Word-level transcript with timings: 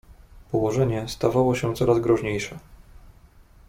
"Położenie 0.51 1.07
stawało 1.07 1.55
się 1.55 1.73
coraz 1.75 1.99
groźniejsze." 1.99 2.59